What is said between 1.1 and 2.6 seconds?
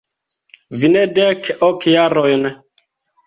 dek ok jarojn.